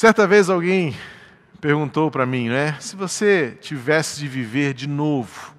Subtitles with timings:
[0.00, 0.96] Certa vez alguém
[1.60, 2.74] perguntou para mim, né?
[2.80, 5.54] Se você tivesse de viver de novo,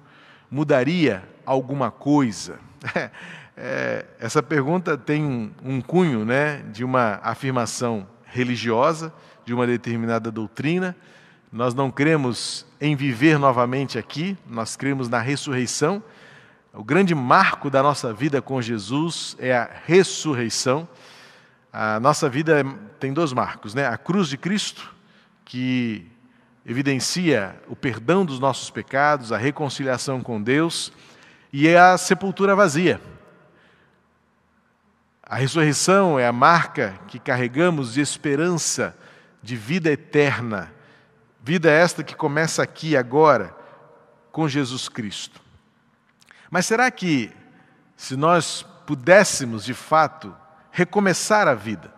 [0.50, 2.58] mudaria alguma coisa?
[3.54, 9.12] É, essa pergunta tem um, um cunho, né, de uma afirmação religiosa,
[9.44, 10.96] de uma determinada doutrina.
[11.52, 16.02] Nós não cremos em viver novamente aqui, nós cremos na ressurreição.
[16.72, 20.88] O grande marco da nossa vida com Jesus é a ressurreição.
[21.72, 22.62] A nossa vida
[23.00, 23.86] tem dois marcos, né?
[23.86, 24.94] A cruz de Cristo,
[25.42, 26.06] que
[26.66, 30.92] evidencia o perdão dos nossos pecados, a reconciliação com Deus,
[31.50, 33.00] e é a sepultura vazia.
[35.22, 38.94] A ressurreição é a marca que carregamos de esperança
[39.42, 40.70] de vida eterna,
[41.42, 43.56] vida esta que começa aqui agora
[44.30, 45.40] com Jesus Cristo.
[46.50, 47.32] Mas será que,
[47.96, 50.36] se nós pudéssemos de fato
[50.72, 51.92] recomeçar a vida,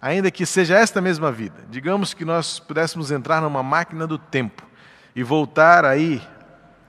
[0.00, 1.64] ainda que seja esta mesma vida.
[1.70, 4.66] Digamos que nós pudéssemos entrar numa máquina do tempo
[5.14, 6.20] e voltar aí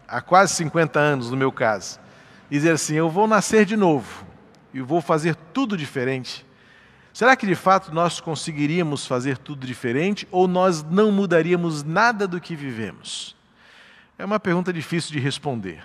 [0.08, 2.00] há quase 50 anos, no meu caso,
[2.50, 4.26] e dizer assim: eu vou nascer de novo
[4.74, 6.46] e vou fazer tudo diferente.
[7.14, 12.42] Será que de fato nós conseguiríamos fazer tudo diferente ou nós não mudaríamos nada do
[12.42, 13.36] que vivemos?
[14.18, 15.82] É uma pergunta difícil de responder.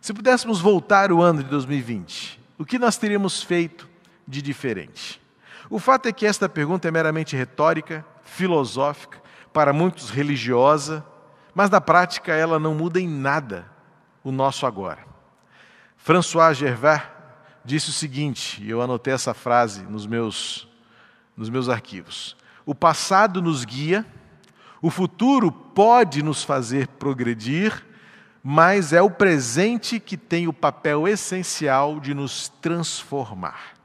[0.00, 3.88] Se pudéssemos voltar o ano de 2020, o que nós teríamos feito?
[4.26, 5.20] De diferente?
[5.68, 9.20] O fato é que esta pergunta é meramente retórica, filosófica,
[9.52, 11.04] para muitos religiosa,
[11.54, 13.66] mas na prática ela não muda em nada
[14.22, 15.04] o nosso agora.
[15.96, 17.02] François Gervais
[17.64, 20.68] disse o seguinte, e eu anotei essa frase nos meus,
[21.36, 24.06] nos meus arquivos: O passado nos guia,
[24.80, 27.84] o futuro pode nos fazer progredir,
[28.42, 33.75] mas é o presente que tem o papel essencial de nos transformar.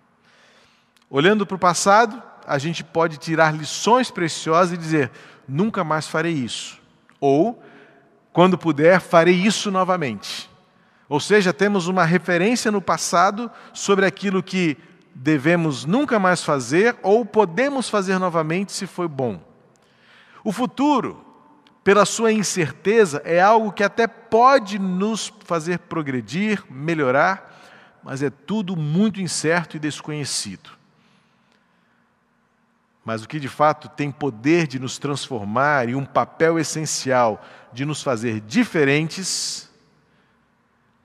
[1.14, 5.12] Olhando para o passado, a gente pode tirar lições preciosas e dizer:
[5.46, 6.80] nunca mais farei isso.
[7.20, 7.62] Ou,
[8.32, 10.50] quando puder, farei isso novamente.
[11.10, 14.78] Ou seja, temos uma referência no passado sobre aquilo que
[15.14, 19.38] devemos nunca mais fazer ou podemos fazer novamente se foi bom.
[20.46, 21.22] O futuro,
[21.84, 27.60] pela sua incerteza, é algo que até pode nos fazer progredir, melhorar,
[28.02, 30.81] mas é tudo muito incerto e desconhecido.
[33.04, 37.84] Mas o que de fato tem poder de nos transformar e um papel essencial de
[37.84, 39.70] nos fazer diferentes,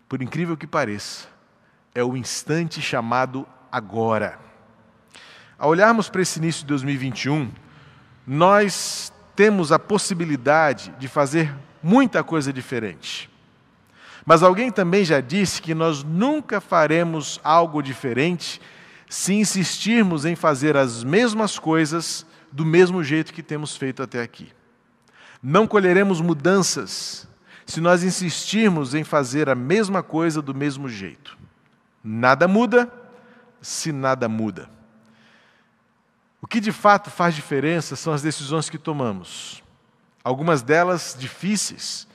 [0.08, 1.26] por incrível que pareça,
[1.94, 4.38] é o instante chamado agora.
[5.58, 7.50] Ao olharmos para esse início de 2021,
[8.26, 13.30] nós temos a possibilidade de fazer muita coisa diferente.
[14.24, 18.60] Mas alguém também já disse que nós nunca faremos algo diferente
[19.08, 24.52] se insistirmos em fazer as mesmas coisas do mesmo jeito que temos feito até aqui.
[25.42, 27.28] Não colheremos mudanças
[27.64, 31.36] se nós insistirmos em fazer a mesma coisa do mesmo jeito.
[32.02, 32.90] Nada muda
[33.60, 34.70] se nada muda.
[36.40, 39.62] O que de fato faz diferença são as decisões que tomamos.
[40.22, 42.06] Algumas delas difíceis,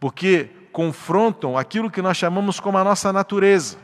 [0.00, 3.76] porque confrontam aquilo que nós chamamos como a nossa natureza.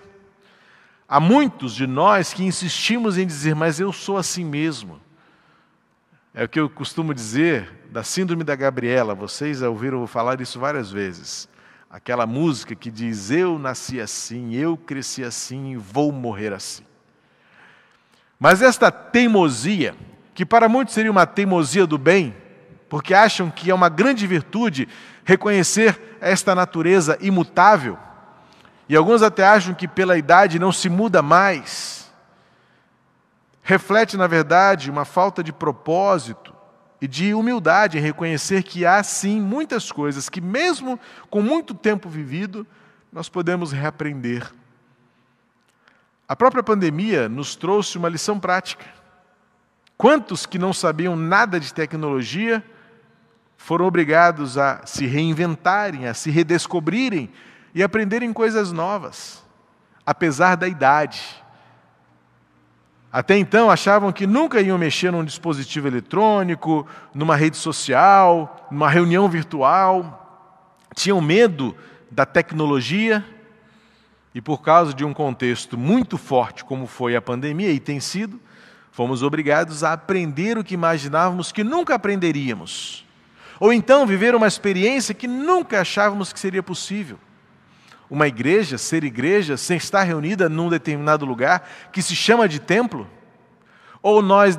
[1.13, 5.01] Há muitos de nós que insistimos em dizer, mas eu sou assim mesmo.
[6.33, 10.61] É o que eu costumo dizer da Síndrome da Gabriela, vocês já ouviram falar isso
[10.61, 11.49] várias vezes.
[11.91, 16.85] Aquela música que diz: Eu nasci assim, eu cresci assim e vou morrer assim.
[18.39, 19.97] Mas esta teimosia,
[20.33, 22.37] que para muitos seria uma teimosia do bem,
[22.89, 24.87] porque acham que é uma grande virtude
[25.25, 27.99] reconhecer esta natureza imutável,
[28.91, 32.13] e alguns até acham que pela idade não se muda mais.
[33.63, 36.53] Reflete, na verdade, uma falta de propósito
[37.01, 40.99] e de humildade em reconhecer que há sim muitas coisas que, mesmo
[41.31, 42.67] com muito tempo vivido,
[43.13, 44.53] nós podemos reaprender.
[46.27, 48.87] A própria pandemia nos trouxe uma lição prática.
[49.97, 52.61] Quantos que não sabiam nada de tecnologia
[53.57, 57.31] foram obrigados a se reinventarem, a se redescobrirem
[57.75, 59.43] e aprenderem coisas novas,
[60.05, 61.21] apesar da idade.
[63.13, 69.29] Até então achavam que nunca iam mexer num dispositivo eletrônico, numa rede social, numa reunião
[69.29, 70.49] virtual.
[70.95, 71.77] Tinham medo
[72.11, 73.25] da tecnologia
[74.33, 78.41] e, por causa de um contexto muito forte, como foi a pandemia e tem sido,
[78.93, 83.05] fomos obrigados a aprender o que imaginávamos que nunca aprenderíamos.
[83.59, 87.19] Ou então viver uma experiência que nunca achávamos que seria possível
[88.11, 93.09] uma igreja ser igreja sem estar reunida num determinado lugar que se chama de templo?
[94.03, 94.59] Ou nós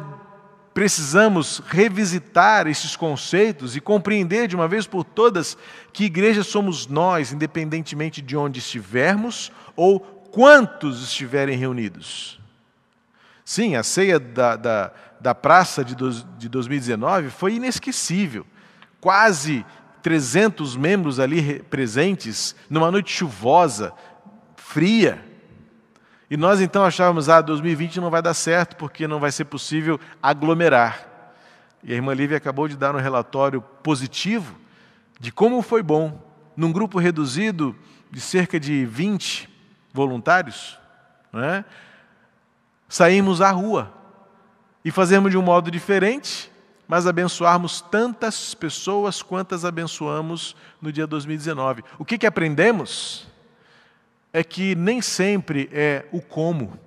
[0.73, 5.57] precisamos revisitar esses conceitos e compreender de uma vez por todas
[5.91, 12.39] que igreja somos nós, independentemente de onde estivermos ou quantos estiverem reunidos.
[13.43, 18.45] Sim, a ceia da, da, da praça de, do, de 2019 foi inesquecível.
[19.01, 19.65] Quase
[20.01, 23.93] 300 membros ali presentes, numa noite chuvosa,
[24.55, 25.23] fria.
[26.29, 29.99] E nós então achávamos, ah, 2020 não vai dar certo porque não vai ser possível
[30.21, 31.07] aglomerar.
[31.83, 34.55] E a irmã Lívia acabou de dar um relatório positivo
[35.19, 36.19] de como foi bom,
[36.57, 37.75] num grupo reduzido
[38.09, 39.49] de cerca de 20
[39.93, 40.79] voluntários,
[41.31, 41.63] né,
[42.89, 43.93] sairmos à rua
[44.83, 46.50] e fazermos de um modo diferente,
[46.91, 51.83] mas abençoarmos tantas pessoas quantas abençoamos no dia 2019.
[51.97, 53.31] O que, que aprendemos?
[54.33, 56.79] é que nem sempre é o como,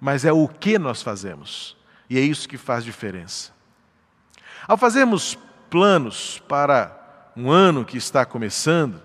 [0.00, 1.76] mas é o que nós fazemos.
[2.08, 3.52] E é isso que faz diferença.
[4.66, 5.38] Ao fazermos
[5.68, 9.00] planos para um ano que está começando,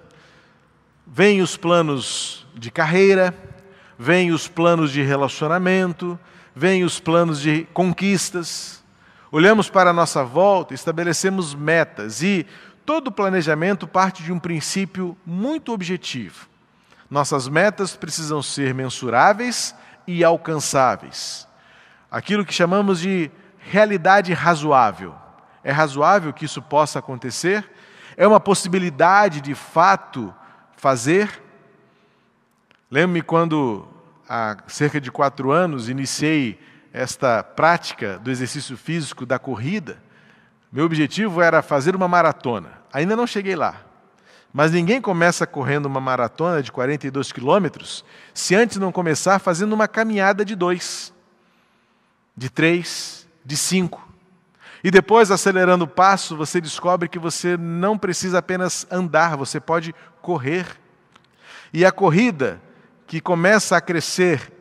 [1.06, 3.34] vêm os planos de carreira,
[3.98, 6.20] vêm os planos de relacionamento,
[6.56, 8.81] vêm os planos de conquistas.
[9.32, 12.46] Olhamos para a nossa volta, estabelecemos metas e
[12.86, 16.52] todo planejamento parte de um princípio muito objetivo
[17.12, 19.76] nossas metas precisam ser mensuráveis
[20.08, 21.46] e alcançáveis.
[22.10, 23.30] Aquilo que chamamos de
[23.60, 25.14] realidade razoável.
[25.62, 27.70] É razoável que isso possa acontecer?
[28.16, 30.34] É uma possibilidade de fato
[30.78, 31.44] fazer?
[32.90, 33.86] Lembro-me quando,
[34.28, 36.58] há cerca de quatro anos, iniciei
[36.94, 40.02] esta prática do exercício físico da corrida.
[40.72, 42.82] Meu objetivo era fazer uma maratona.
[42.92, 43.82] Ainda não cheguei lá.
[44.54, 48.04] Mas ninguém começa correndo uma maratona de 42 quilômetros
[48.34, 51.14] se antes não começar fazendo uma caminhada de dois,
[52.36, 54.08] de três, de cinco.
[54.84, 59.94] E depois, acelerando o passo, você descobre que você não precisa apenas andar, você pode
[60.22, 60.66] correr.
[61.72, 62.60] E a corrida,
[63.08, 64.52] que começa a crescer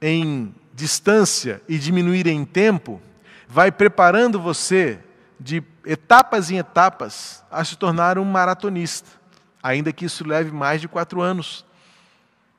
[0.00, 3.00] em distância e diminuir em tempo,
[3.48, 5.00] vai preparando você
[5.40, 9.18] de etapas em etapas a se tornar um maratonista
[9.62, 11.64] ainda que isso leve mais de quatro anos.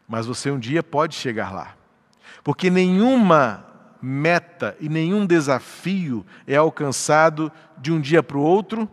[0.08, 1.76] Mas você um dia pode chegar lá.
[2.44, 3.66] Porque nenhuma
[4.02, 8.90] meta e nenhum desafio é alcançado de um dia para o outro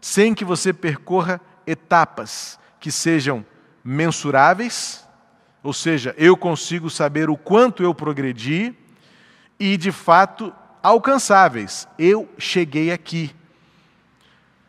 [0.00, 3.44] sem que você percorra etapas que sejam
[3.84, 5.01] mensuráveis,
[5.62, 8.74] ou seja, eu consigo saber o quanto eu progredi,
[9.58, 11.86] e de fato alcançáveis.
[11.96, 13.32] Eu cheguei aqui.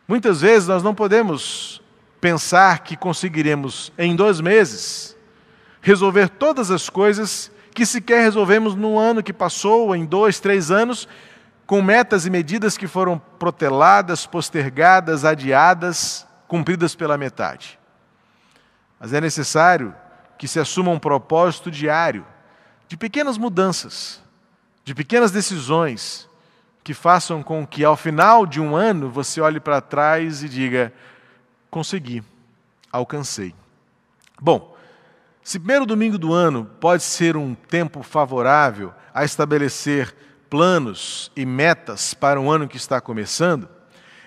[0.06, 1.82] Muitas vezes nós não podemos
[2.20, 5.16] pensar que conseguiremos, em dois meses,
[5.80, 10.70] resolver todas as coisas que sequer resolvemos no ano que passou, ou em dois, três
[10.70, 11.08] anos,
[11.66, 17.78] com metas e medidas que foram proteladas, postergadas, adiadas, cumpridas pela metade.
[19.00, 19.92] Mas é necessário
[20.38, 22.26] que se assuma um propósito diário
[22.88, 24.22] de pequenas mudanças,
[24.84, 26.28] de pequenas decisões
[26.82, 30.92] que façam com que ao final de um ano você olhe para trás e diga:
[31.70, 32.22] consegui,
[32.92, 33.54] alcancei.
[34.40, 34.76] Bom,
[35.42, 40.14] se primeiro domingo do ano pode ser um tempo favorável a estabelecer
[40.50, 43.68] planos e metas para um ano que está começando,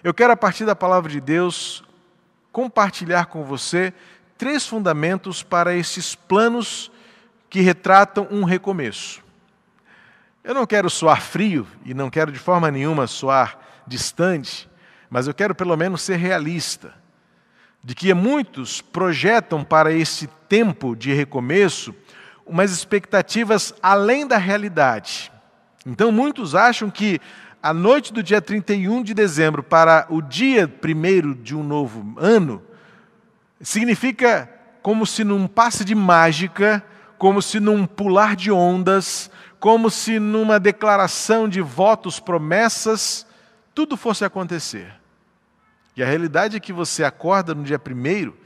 [0.03, 1.83] eu quero, a partir da palavra de Deus,
[2.51, 3.93] compartilhar com você
[4.37, 6.91] três fundamentos para esses planos
[7.49, 9.23] que retratam um recomeço.
[10.43, 14.69] Eu não quero soar frio e não quero de forma nenhuma soar distante,
[15.09, 16.93] mas eu quero pelo menos ser realista
[17.83, 21.95] de que muitos projetam para esse tempo de recomeço
[22.45, 25.31] umas expectativas além da realidade.
[25.85, 27.19] Então, muitos acham que
[27.61, 32.61] a noite do dia 31 de dezembro para o dia primeiro de um novo ano
[33.61, 34.49] significa
[34.81, 36.83] como se num passe de mágica,
[37.17, 43.25] como se num pular de ondas, como se numa declaração de votos, promessas,
[43.73, 44.93] tudo fosse acontecer.
[45.95, 48.37] E a realidade é que você acorda no dia primeiro,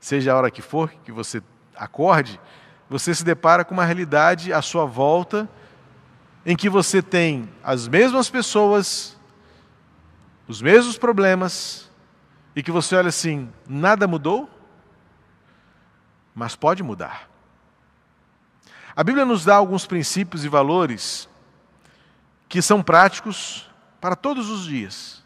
[0.00, 1.40] seja a hora que for que você
[1.76, 2.40] acorde,
[2.90, 5.48] você se depara com uma realidade à sua volta
[6.44, 9.16] em que você tem as mesmas pessoas,
[10.48, 11.88] os mesmos problemas,
[12.54, 14.48] e que você olha assim: nada mudou,
[16.34, 17.28] mas pode mudar.
[18.94, 21.28] A Bíblia nos dá alguns princípios e valores
[22.48, 25.22] que são práticos para todos os dias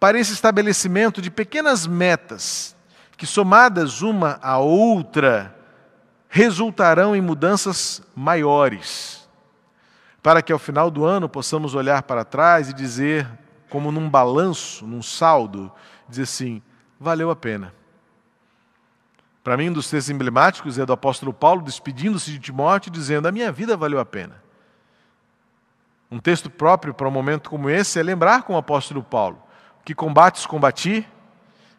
[0.00, 2.74] para esse estabelecimento de pequenas metas
[3.18, 5.54] que, somadas uma à outra,
[6.26, 9.20] resultarão em mudanças maiores.
[10.22, 13.26] para que ao final do ano possamos olhar para trás e dizer,
[13.70, 15.72] como num balanço, num saldo,
[16.10, 16.62] dizer assim:
[16.98, 17.72] valeu a pena.
[19.42, 23.32] Para mim, um dos textos emblemáticos é do apóstolo Paulo despedindo-se de Timóteo, dizendo: A
[23.32, 24.42] minha vida valeu a pena.
[26.10, 29.42] Um texto próprio para um momento como esse é lembrar com o apóstolo Paulo:
[29.84, 31.08] Que combates combati,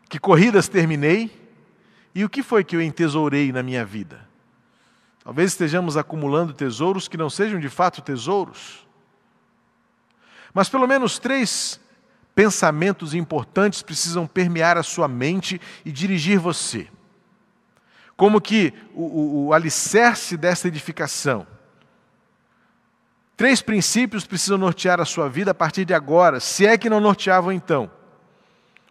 [0.10, 1.30] que corridas terminei,
[2.16, 4.28] e o que foi que eu entesourei na minha vida?
[5.24, 8.88] Talvez estejamos acumulando tesouros que não sejam de fato tesouros.
[10.52, 11.80] Mas pelo menos três
[12.36, 16.88] pensamentos importantes precisam permear a sua mente e dirigir você.
[18.16, 21.46] Como que o, o, o alicerce desta edificação.
[23.36, 27.00] Três princípios precisam nortear a sua vida a partir de agora, se é que não
[27.00, 27.90] norteavam então.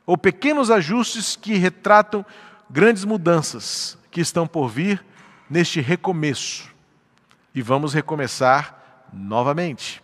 [0.04, 2.26] Ou pequenos ajustes que retratam
[2.68, 5.04] grandes mudanças que estão por vir
[5.48, 6.68] neste recomeço.
[7.54, 10.02] E vamos recomeçar novamente.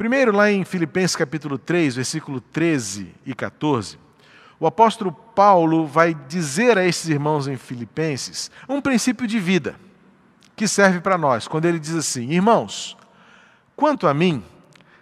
[0.00, 3.98] Primeiro, lá em Filipenses capítulo 3, versículo 13 e 14,
[4.58, 9.78] o apóstolo Paulo vai dizer a esses irmãos em Filipenses um princípio de vida
[10.56, 12.96] que serve para nós, quando ele diz assim: Irmãos,
[13.76, 14.42] quanto a mim,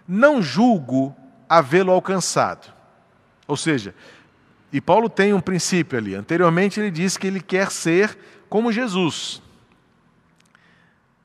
[0.05, 1.15] não julgo
[1.47, 2.69] havê-lo alcançado.
[3.47, 3.95] Ou seja,
[4.69, 6.13] e Paulo tem um princípio ali.
[6.13, 8.17] Anteriormente ele disse que ele quer ser
[8.49, 9.41] como Jesus.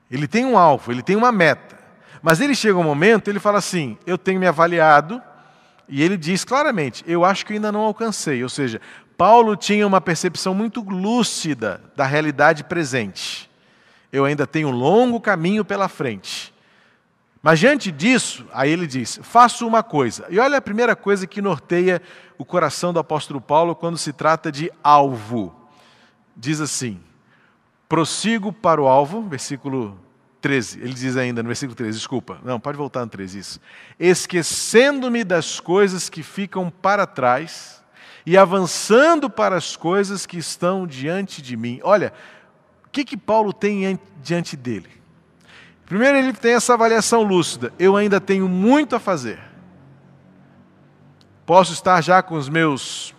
[0.09, 1.74] Ele tem um alvo, ele tem uma meta.
[2.25, 5.21] Mas ele chega um momento, ele fala assim: Eu tenho me avaliado,
[5.87, 8.41] e ele diz claramente: Eu acho que ainda não alcancei.
[8.41, 8.81] Ou seja,
[9.15, 13.47] Paulo tinha uma percepção muito lúcida da realidade presente.
[14.11, 16.51] Eu ainda tenho um longo caminho pela frente.
[17.43, 20.25] Mas diante disso, aí ele diz: faço uma coisa.
[20.31, 22.01] E olha a primeira coisa que norteia
[22.39, 25.55] o coração do apóstolo Paulo quando se trata de alvo.
[26.35, 26.99] Diz assim:
[27.87, 30.03] Prossigo para o alvo, versículo
[30.45, 30.79] 13.
[30.79, 32.37] Ele diz ainda no versículo 13, desculpa.
[32.43, 33.59] Não, pode voltar no 13, isso.
[33.99, 37.83] Esquecendo-me das coisas que ficam para trás
[38.27, 41.79] e avançando para as coisas que estão diante de mim.
[41.83, 42.13] Olha,
[42.85, 44.89] o que, que Paulo tem diante dele?
[45.83, 47.73] Primeiro, ele tem essa avaliação lúcida.
[47.79, 49.39] Eu ainda tenho muito a fazer.
[51.43, 53.15] Posso estar já com os meus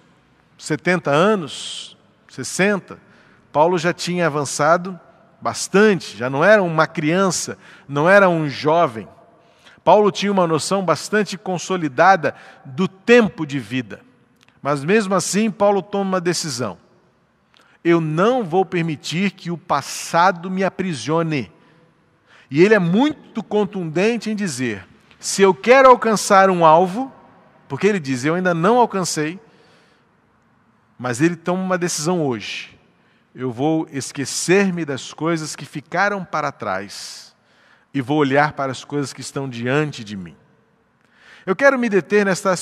[0.57, 1.97] 70 anos,
[2.29, 3.01] 60,
[3.53, 5.01] Paulo já tinha avançado
[5.41, 9.09] bastante, já não era uma criança, não era um jovem.
[9.85, 14.01] Paulo tinha uma noção bastante consolidada do tempo de vida.
[14.61, 16.77] Mas mesmo assim, Paulo toma uma decisão.
[17.85, 21.53] Eu não vou permitir que o passado me aprisione.
[22.51, 24.85] E ele é muito contundente em dizer:
[25.21, 27.13] se eu quero alcançar um alvo,
[27.69, 29.39] porque ele diz, eu ainda não alcancei,
[30.99, 32.76] mas ele toma uma decisão hoje
[33.39, 37.37] eu vou esquecer-me das coisas que ficaram para trás
[37.93, 40.35] e vou olhar para as coisas que estão diante de mim.
[41.45, 42.55] Eu quero me deter nesta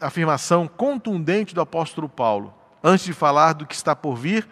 [0.00, 2.54] afirmação contundente do apóstolo Paulo.
[2.82, 4.46] Antes de falar do que está por vir,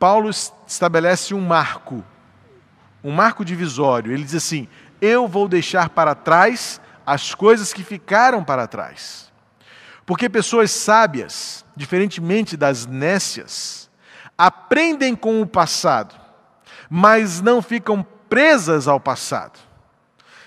[0.00, 0.30] Paulo
[0.66, 2.04] estabelece um marco,
[3.02, 4.12] um marco divisório.
[4.12, 4.66] Ele diz assim:
[5.00, 9.32] Eu vou deixar para trás as coisas que ficaram para trás.
[10.04, 13.83] Porque pessoas sábias, diferentemente das nécias,
[14.36, 16.14] aprendem com o passado,
[16.90, 19.58] mas não ficam presas ao passado.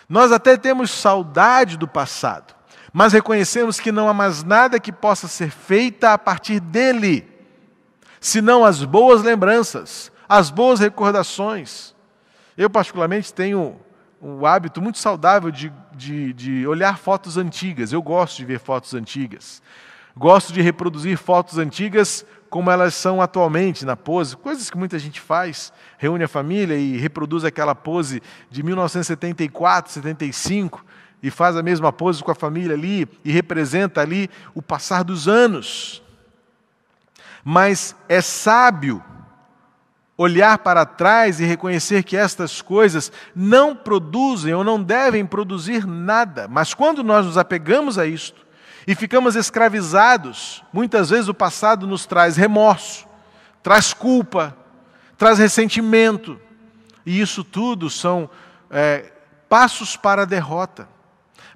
[0.08, 2.56] Nós até temos saudade do passado,
[2.94, 7.28] mas reconhecemos que não há mais nada que possa ser feita a partir dele,
[8.20, 11.94] senão as boas lembranças, as boas recordações.
[12.58, 13.80] Eu, particularmente, tenho
[14.20, 18.94] o hábito muito saudável de, de, de olhar fotos antigas, eu gosto de ver fotos
[18.94, 19.62] antigas.
[20.16, 25.20] Gosto de reproduzir fotos antigas como elas são atualmente na pose, coisas que muita gente
[25.20, 30.86] faz, reúne a família e reproduz aquela pose de 1974, 75
[31.22, 35.28] e faz a mesma pose com a família ali e representa ali o passar dos
[35.28, 36.02] anos.
[37.44, 39.04] Mas é sábio
[40.18, 46.48] olhar para trás e reconhecer que estas coisas não produzem ou não devem produzir nada,
[46.48, 48.47] mas quando nós nos apegamos a isto,
[48.88, 50.64] e ficamos escravizados.
[50.72, 53.06] Muitas vezes o passado nos traz remorso,
[53.62, 54.56] traz culpa,
[55.18, 56.40] traz ressentimento,
[57.06, 58.30] e isso tudo são
[58.72, 59.12] é,
[59.50, 60.88] passos para a derrota,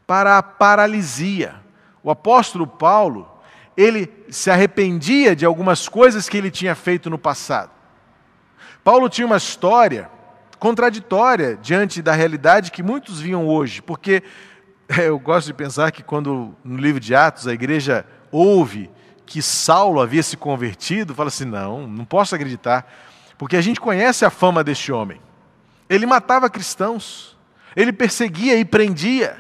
[0.05, 1.55] para a paralisia.
[2.03, 3.29] O apóstolo Paulo,
[3.77, 7.71] ele se arrependia de algumas coisas que ele tinha feito no passado.
[8.83, 10.09] Paulo tinha uma história
[10.59, 14.23] contraditória diante da realidade que muitos viam hoje, porque
[14.99, 18.89] eu gosto de pensar que quando no livro de Atos a igreja ouve
[19.25, 22.91] que Saulo havia se convertido, fala assim: não, não posso acreditar,
[23.37, 25.21] porque a gente conhece a fama deste homem.
[25.89, 27.37] Ele matava cristãos,
[27.75, 29.37] ele perseguia e prendia.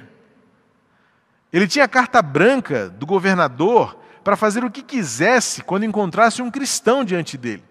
[1.51, 7.03] Ele tinha carta branca do governador para fazer o que quisesse quando encontrasse um cristão
[7.03, 7.63] diante dele.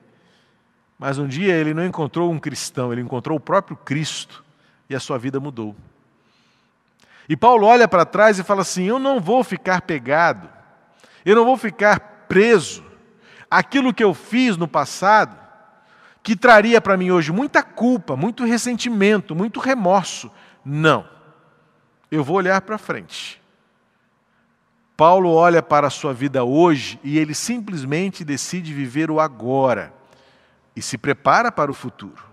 [0.99, 4.45] Mas um dia ele não encontrou um cristão, ele encontrou o próprio Cristo
[4.89, 5.75] e a sua vida mudou.
[7.31, 10.51] E Paulo olha para trás e fala assim: Eu não vou ficar pegado,
[11.25, 12.85] eu não vou ficar preso.
[13.49, 15.39] Aquilo que eu fiz no passado,
[16.25, 20.29] que traria para mim hoje muita culpa, muito ressentimento, muito remorso.
[20.65, 21.09] Não.
[22.11, 23.41] Eu vou olhar para frente.
[24.97, 29.95] Paulo olha para a sua vida hoje e ele simplesmente decide viver o agora
[30.75, 32.30] e se prepara para o futuro.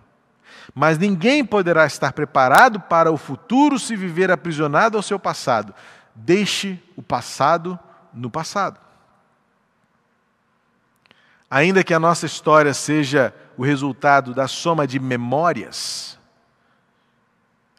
[0.73, 5.73] Mas ninguém poderá estar preparado para o futuro se viver aprisionado ao seu passado.
[6.13, 7.79] Deixe o passado
[8.13, 8.79] no passado.
[11.49, 16.19] Ainda que a nossa história seja o resultado da soma de memórias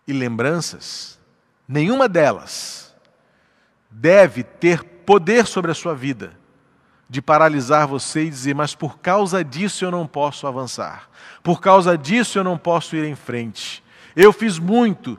[0.06, 1.18] e lembranças,
[1.66, 2.94] nenhuma delas
[3.90, 6.37] deve ter poder sobre a sua vida
[7.08, 11.08] de paralisar você e dizer, mas por causa disso eu não posso avançar,
[11.42, 13.82] por causa disso eu não posso ir em frente.
[14.14, 15.18] Eu fiz muito,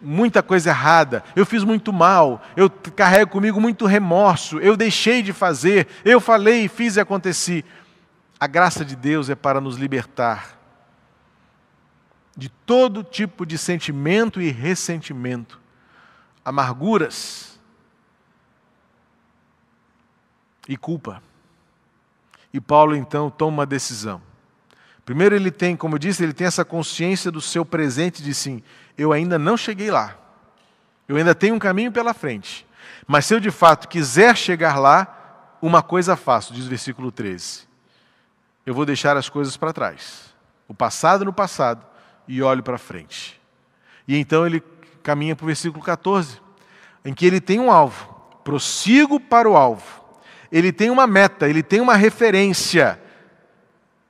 [0.00, 5.32] muita coisa errada, eu fiz muito mal, eu carrego comigo muito remorso, eu deixei de
[5.32, 7.64] fazer, eu falei, fiz e aconteci.
[8.38, 10.54] A graça de Deus é para nos libertar
[12.36, 15.60] de todo tipo de sentimento e ressentimento,
[16.44, 17.53] amarguras,
[20.68, 21.22] e culpa.
[22.52, 24.20] E Paulo então toma uma decisão.
[25.04, 28.62] Primeiro ele tem, como eu disse, ele tem essa consciência do seu presente de sim,
[28.96, 30.16] eu ainda não cheguei lá.
[31.06, 32.66] Eu ainda tenho um caminho pela frente.
[33.06, 37.68] Mas se eu de fato quiser chegar lá, uma coisa faço, diz o versículo 13.
[38.64, 40.32] Eu vou deixar as coisas para trás.
[40.66, 41.84] O passado no passado
[42.26, 43.38] e olho para frente.
[44.08, 44.62] E então ele
[45.02, 46.40] caminha para o versículo 14,
[47.04, 48.14] em que ele tem um alvo.
[48.42, 50.03] Prossigo para o alvo
[50.54, 53.00] ele tem uma meta, ele tem uma referência.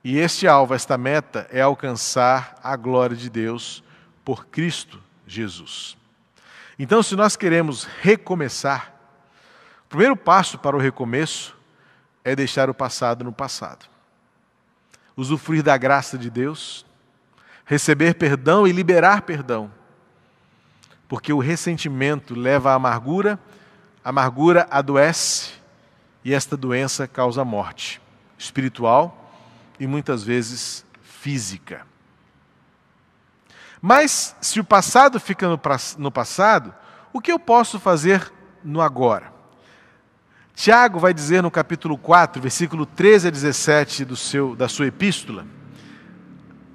[0.03, 3.83] E este alvo, esta meta, é alcançar a glória de Deus
[4.23, 5.97] por Cristo Jesus.
[6.77, 8.93] Então, se nós queremos recomeçar,
[9.85, 11.57] o primeiro passo para o recomeço
[12.23, 13.87] é deixar o passado no passado.
[15.17, 16.85] Usufruir da graça de Deus,
[17.65, 19.71] receber perdão e liberar perdão.
[21.07, 23.39] Porque o ressentimento leva à amargura,
[24.03, 25.64] a amargura adoece
[26.25, 28.01] e esta doença causa morte
[28.35, 29.31] espiritual
[29.79, 31.85] e muitas vezes física.
[33.79, 36.73] Mas se o passado fica no, passado,
[37.13, 38.33] o que eu posso fazer
[38.63, 39.31] no agora?
[40.55, 45.45] Tiago vai dizer no capítulo 4, versículo 13 a 17 do seu, da sua epístola,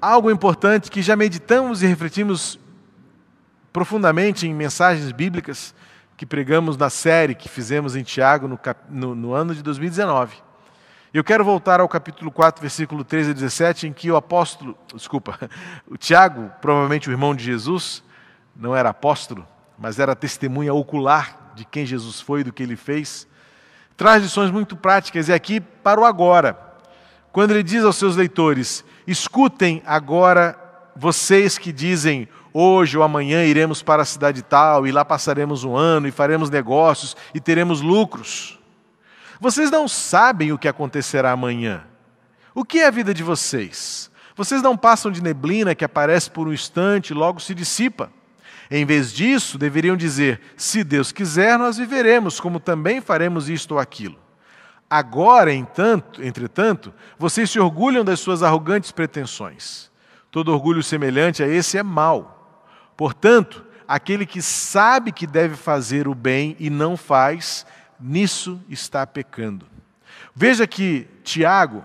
[0.01, 2.57] algo importante que já meditamos e refletimos
[3.73, 5.75] profundamente em mensagens bíblicas
[6.21, 8.59] que pregamos na série que fizemos em Tiago no,
[8.91, 10.35] no, no ano de 2019.
[11.11, 15.39] Eu quero voltar ao capítulo 4, versículo 13 a 17, em que o apóstolo, desculpa,
[15.89, 18.03] o Tiago, provavelmente o irmão de Jesus,
[18.55, 19.47] não era apóstolo,
[19.79, 23.27] mas era testemunha ocular de quem Jesus foi e do que ele fez,
[23.97, 26.55] traz lições muito práticas, e aqui para o agora,
[27.31, 30.55] quando ele diz aos seus leitores: escutem agora
[30.95, 35.75] vocês que dizem, hoje ou amanhã iremos para a cidade tal e lá passaremos um
[35.75, 38.59] ano e faremos negócios e teremos lucros.
[39.39, 41.83] Vocês não sabem o que acontecerá amanhã.
[42.53, 44.11] O que é a vida de vocês?
[44.35, 48.11] Vocês não passam de neblina que aparece por um instante e logo se dissipa.
[48.69, 53.79] Em vez disso, deveriam dizer: se Deus quiser, nós viveremos, como também faremos isto ou
[53.79, 54.17] aquilo.
[54.89, 59.89] Agora, entanto, entretanto, vocês se orgulham das suas arrogantes pretensões.
[60.29, 62.40] Todo orgulho semelhante a esse é mau.
[63.01, 67.65] Portanto, aquele que sabe que deve fazer o bem e não faz,
[67.99, 69.65] nisso está pecando.
[70.35, 71.83] Veja que Tiago,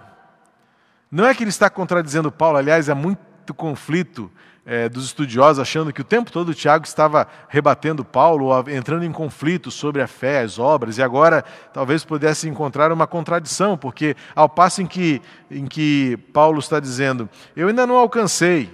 [1.11, 4.31] não é que ele está contradizendo Paulo, aliás, é muito conflito
[4.66, 9.70] é, dos estudiosos achando que o tempo todo Tiago estava rebatendo Paulo, entrando em conflito
[9.70, 14.83] sobre a fé, as obras, e agora talvez pudesse encontrar uma contradição, porque ao passo
[14.83, 17.26] em que, em que Paulo está dizendo,
[17.57, 18.70] eu ainda não alcancei,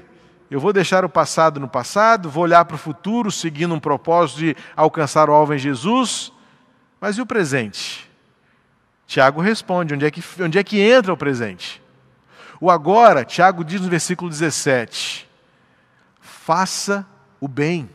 [0.53, 4.39] eu vou deixar o passado no passado, vou olhar para o futuro, seguindo um propósito
[4.41, 6.31] de alcançar o alvo em Jesus.
[7.01, 8.11] Mas e o presente?
[9.07, 11.83] Tiago responde: onde é que, onde é que entra o presente?
[12.61, 15.27] O agora, Tiago diz no versículo 17:
[16.21, 17.07] faça
[17.41, 17.89] o bem,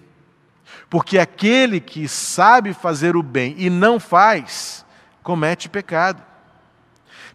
[0.89, 4.83] porque aquele que sabe fazer o bem e não faz,
[5.21, 6.23] comete pecado.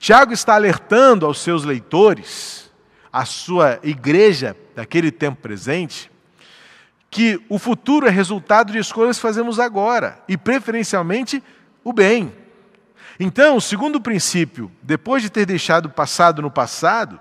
[0.00, 2.71] Tiago está alertando aos seus leitores,
[3.12, 6.10] à sua igreja daquele tempo presente,
[7.10, 11.42] que o futuro é resultado de escolhas que fazemos agora, e preferencialmente
[11.84, 12.32] o bem.
[13.20, 17.20] Então, o segundo princípio, depois de ter deixado o passado no passado,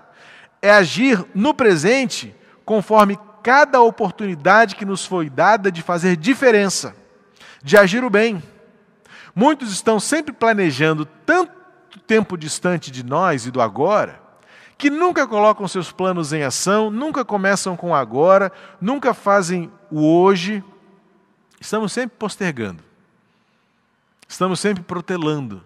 [0.62, 6.96] é agir no presente conforme cada oportunidade que nos foi dada de fazer diferença,
[7.62, 8.42] de agir o bem.
[9.34, 14.21] Muitos estão sempre planejando tanto tempo distante de nós e do agora,
[14.82, 20.60] que nunca colocam seus planos em ação, nunca começam com agora, nunca fazem o hoje.
[21.60, 22.82] Estamos sempre postergando.
[24.26, 25.62] Estamos sempre protelando.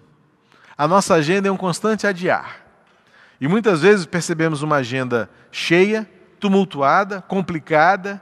[0.77, 2.61] A nossa agenda é um constante adiar.
[3.41, 6.07] E muitas vezes percebemos uma agenda cheia,
[6.39, 8.21] tumultuada, complicada,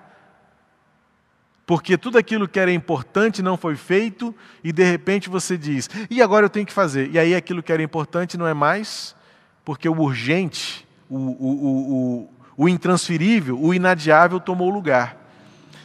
[1.66, 6.22] porque tudo aquilo que era importante não foi feito e de repente você diz: e
[6.22, 7.10] agora eu tenho que fazer?
[7.10, 9.16] E aí aquilo que era importante não é mais,
[9.64, 11.50] porque o urgente, o, o,
[11.94, 15.16] o, o intransferível, o inadiável tomou lugar.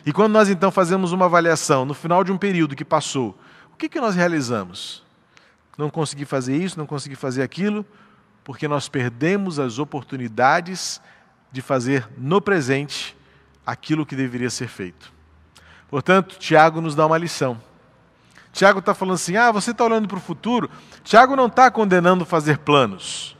[0.05, 3.37] E quando nós então fazemos uma avaliação no final de um período que passou,
[3.71, 5.03] o que, que nós realizamos?
[5.77, 7.85] Não consegui fazer isso, não consegui fazer aquilo,
[8.43, 11.01] porque nós perdemos as oportunidades
[11.51, 13.15] de fazer no presente
[13.65, 15.13] aquilo que deveria ser feito.
[15.89, 17.61] Portanto, Tiago nos dá uma lição.
[18.51, 20.69] Tiago está falando assim: ah, você está olhando para o futuro.
[21.03, 23.37] Tiago não está condenando fazer planos.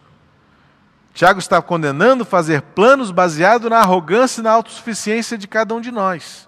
[1.20, 5.92] Tiago está condenando fazer planos baseados na arrogância e na autossuficiência de cada um de
[5.92, 6.48] nós.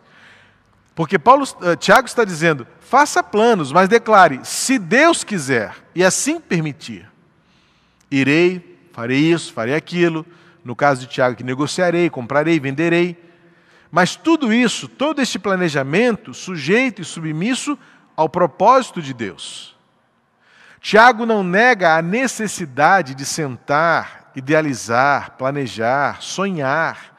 [0.95, 6.39] Porque Paulo, uh, Tiago está dizendo: faça planos, mas declare, se Deus quiser e assim
[6.39, 7.05] permitir,
[8.09, 10.25] irei, farei isso, farei aquilo.
[10.63, 13.21] No caso de Tiago, que negociarei, comprarei, venderei.
[13.91, 17.77] Mas tudo isso, todo este planejamento, sujeito e submisso
[18.15, 19.75] ao propósito de Deus.
[20.79, 27.17] Tiago não nega a necessidade de sentar, idealizar, planejar, sonhar,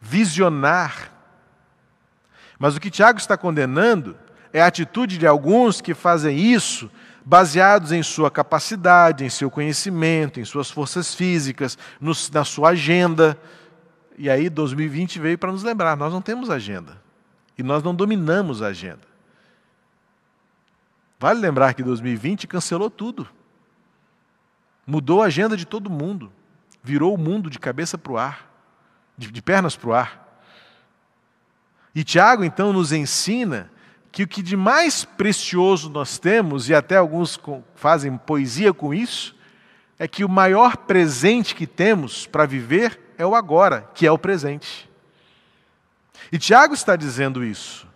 [0.00, 1.12] visionar.
[2.58, 4.16] Mas o que Tiago está condenando
[4.52, 6.90] é a atitude de alguns que fazem isso
[7.24, 13.38] baseados em sua capacidade, em seu conhecimento, em suas forças físicas, no, na sua agenda,
[14.18, 17.00] e aí 2020 veio para nos lembrar, nós não temos agenda.
[17.56, 19.06] E nós não dominamos a agenda.
[21.20, 23.28] Vale lembrar que 2020 cancelou tudo.
[24.90, 26.32] Mudou a agenda de todo mundo.
[26.82, 28.50] Virou o mundo de cabeça para o ar,
[29.18, 30.40] de, de pernas para o ar.
[31.94, 33.70] E Tiago então nos ensina
[34.10, 37.38] que o que de mais precioso nós temos, e até alguns
[37.74, 39.36] fazem poesia com isso,
[39.98, 44.16] é que o maior presente que temos para viver é o agora, que é o
[44.16, 44.88] presente.
[46.32, 47.86] E Tiago está dizendo isso.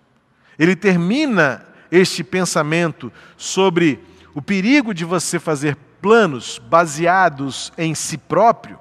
[0.58, 3.98] Ele termina este pensamento sobre
[4.34, 8.78] o perigo de você fazer planos baseados em si próprio,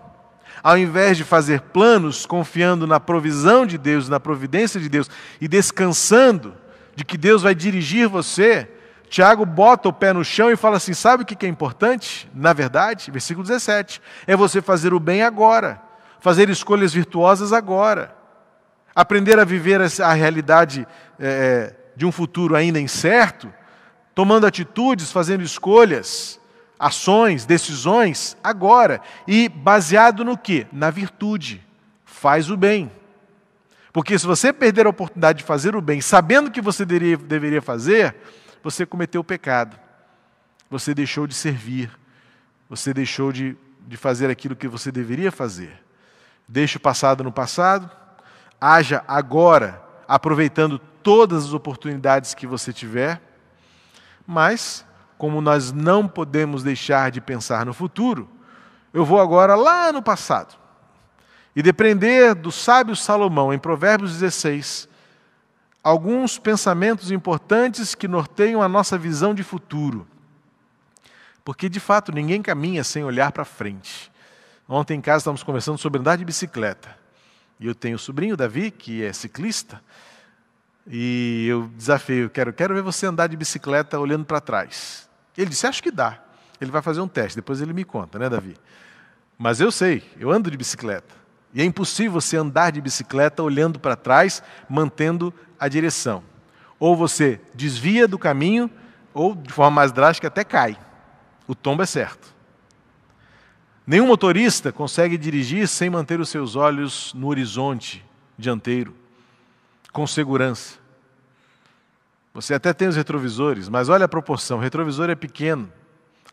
[0.62, 5.48] ao invés de fazer planos confiando na provisão de Deus, na providência de Deus e
[5.48, 6.54] descansando
[6.96, 8.70] de que Deus vai dirigir você,
[9.10, 12.30] Tiago bota o pé no chão e fala assim: sabe o que é importante?
[12.34, 18.16] Na verdade, versículo 17, é você fazer o bem agora fazer escolhas virtuosas agora.
[18.96, 20.88] Aprender a viver a realidade
[21.20, 23.52] é, de um futuro ainda incerto,
[24.14, 26.40] tomando atitudes, fazendo escolhas,
[26.82, 29.00] ações, decisões agora.
[29.28, 30.66] E baseado no que?
[30.74, 31.64] Na virtude.
[32.04, 32.92] Faz o bem.
[33.94, 38.16] Porque se você perder a oportunidade de fazer o bem, sabendo que você deveria, fazer,
[38.64, 39.80] você cometeu o pecado.
[40.70, 41.92] Você deixou de servir.
[42.68, 43.56] Você deixou de,
[43.88, 45.84] de fazer aquilo que você deveria fazer.
[46.48, 47.90] Deixe o passado no passado,
[48.60, 53.22] haja agora, aproveitando todas as oportunidades que você tiver,
[54.26, 54.86] mas,
[55.22, 58.28] como nós não podemos deixar de pensar no futuro,
[58.92, 60.56] eu vou agora lá no passado
[61.56, 64.90] e depender do sábio Salomão, em Provérbios 16,
[65.84, 70.08] alguns pensamentos importantes que norteiam a nossa visão de futuro.
[71.46, 74.12] Porque, de fato, ninguém caminha sem olhar para frente.
[74.68, 76.98] Ontem em casa estávamos conversando sobre andar de bicicleta.
[77.60, 79.80] E eu tenho o sobrinho, Davi, que é ciclista,
[80.88, 85.11] e eu desafio, quero, quero ver você andar de bicicleta olhando para trás.
[85.38, 86.20] Ele disse, acho que dá.
[86.60, 88.56] Ele vai fazer um teste, depois ele me conta, né, Davi?
[89.38, 91.16] Mas eu sei, eu ando de bicicleta.
[91.54, 96.24] E é impossível você andar de bicicleta olhando para trás, mantendo a direção.
[96.80, 98.70] Ou você desvia do caminho,
[99.14, 100.78] ou de forma mais drástica até cai.
[101.48, 102.34] O tombo é certo.
[103.86, 108.06] Nenhum motorista consegue dirigir sem manter os seus olhos no horizonte
[108.38, 108.96] dianteiro,
[109.92, 110.81] com segurança.
[112.34, 115.72] Você até tem os retrovisores, mas olha a proporção: o retrovisor é pequeno,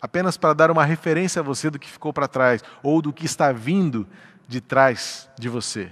[0.01, 3.27] apenas para dar uma referência a você do que ficou para trás ou do que
[3.27, 4.07] está vindo
[4.47, 5.91] de trás de você.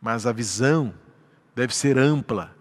[0.00, 0.92] Mas a visão
[1.54, 2.54] deve ser ampla,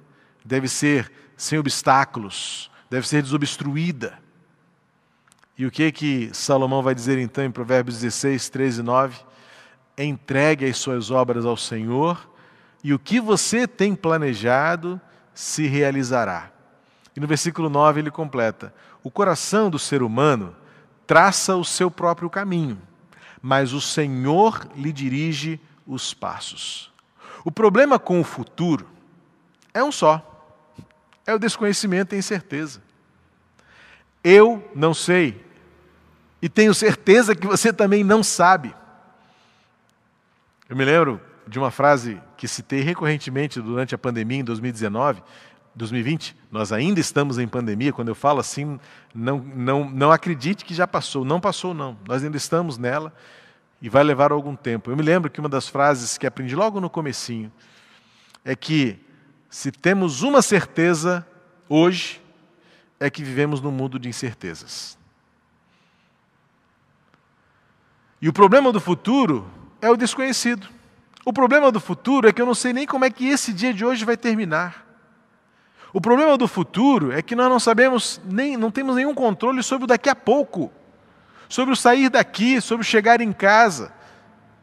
[0.46, 4.18] deve ser sem obstáculos, deve ser desobstruída.
[5.58, 9.20] E o que que Salomão vai dizer então em Provérbios 16, 13 e 9?
[9.98, 12.30] Entregue as suas obras ao Senhor,
[12.84, 15.00] e o que você tem planejado
[15.34, 16.52] se realizará.
[17.16, 20.56] E no versículo 9 ele completa: O coração do ser humano
[21.06, 22.82] traça o seu próprio caminho,
[23.42, 26.92] mas o Senhor lhe dirige os passos.
[27.44, 28.88] O problema com o futuro
[29.74, 30.46] é um só:
[31.26, 32.82] é o desconhecimento e a incerteza.
[34.24, 35.44] Eu não sei,
[36.42, 38.76] e tenho certeza que você também não sabe.
[40.68, 45.22] Eu me lembro de uma frase que citei recorrentemente durante a pandemia em 2019,
[45.76, 46.36] 2020.
[46.52, 47.92] Nós ainda estamos em pandemia.
[47.92, 48.80] Quando eu falo assim,
[49.14, 51.26] não, não, não acredite que já passou.
[51.26, 51.98] Não passou, não.
[52.08, 53.14] Nós ainda estamos nela
[53.82, 54.90] e vai levar algum tempo.
[54.90, 57.52] Eu me lembro que uma das frases que aprendi logo no comecinho
[58.46, 59.00] é que
[59.50, 61.26] se temos uma certeza
[61.68, 62.22] hoje
[63.00, 64.98] é que vivemos num mundo de incertezas.
[68.22, 69.46] E o problema do futuro
[69.82, 70.70] é o desconhecido.
[71.26, 73.74] O problema do futuro é que eu não sei nem como é que esse dia
[73.74, 74.86] de hoje vai terminar.
[75.94, 79.86] O problema do futuro é que nós não sabemos nem não temos nenhum controle sobre
[79.86, 80.72] o daqui a pouco
[81.54, 83.94] sobre o sair daqui, sobre o chegar em casa,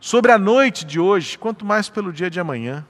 [0.01, 2.85] sobre a noite de hoje, quanto mais pelo dia de amanhã.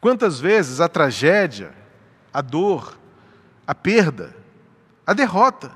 [0.00, 1.74] Quantas vezes a tragédia,
[2.32, 2.98] a dor,
[3.66, 4.34] a perda,
[5.06, 5.72] a derrota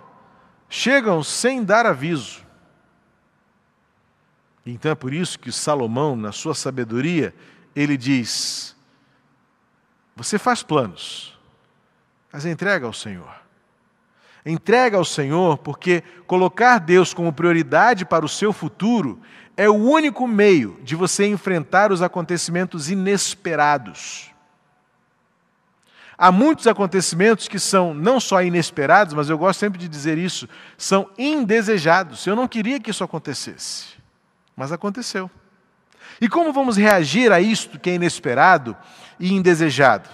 [0.66, 2.42] chegam sem dar aviso.
[4.66, 7.32] Então é por isso que Salomão, na sua sabedoria,
[7.74, 8.74] ele diz:
[10.16, 11.38] Você faz planos,
[12.32, 13.32] mas entrega ao Senhor.
[14.44, 19.20] Entrega ao Senhor, porque colocar Deus como prioridade para o seu futuro
[19.56, 24.30] é o único meio de você enfrentar os acontecimentos inesperados.
[26.18, 30.48] Há muitos acontecimentos que são não só inesperados, mas eu gosto sempre de dizer isso,
[30.78, 32.26] são indesejados.
[32.26, 33.95] Eu não queria que isso acontecesse,
[34.56, 35.30] mas aconteceu.
[36.20, 38.76] E como vamos reagir a isto que é inesperado
[39.20, 40.08] e indesejado?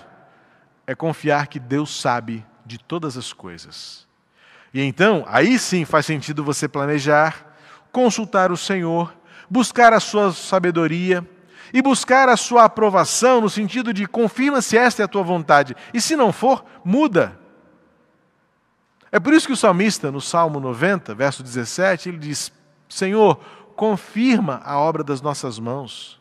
[0.86, 4.06] É confiar que Deus sabe de todas as coisas
[4.74, 7.54] e então, aí sim faz sentido você planejar,
[7.90, 9.14] consultar o Senhor,
[9.50, 11.26] buscar a sua sabedoria
[11.74, 15.76] e buscar a sua aprovação no sentido de confirma se esta é a tua vontade.
[15.92, 17.38] E se não for, muda.
[19.10, 22.50] É por isso que o salmista, no Salmo 90, verso 17, ele diz:
[22.88, 23.38] Senhor,
[23.76, 26.20] confirma a obra das nossas mãos.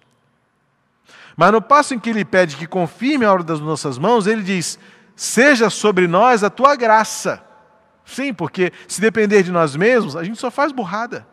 [1.36, 4.44] Mas no passo em que ele pede que confirme a obra das nossas mãos, ele
[4.44, 4.78] diz:
[5.16, 7.52] Seja sobre nós a tua graça
[8.06, 11.26] Sim, porque se depender de nós mesmos, a gente só faz burrada.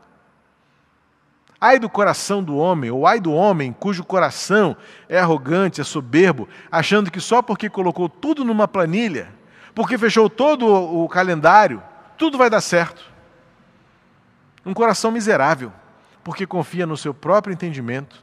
[1.60, 4.76] Ai do coração do homem, ou ai do homem cujo coração
[5.08, 9.34] é arrogante, é soberbo, achando que só porque colocou tudo numa planilha,
[9.74, 11.82] porque fechou todo o calendário,
[12.16, 13.02] tudo vai dar certo.
[14.64, 15.72] Um coração miserável,
[16.28, 18.22] porque confia no seu próprio entendimento.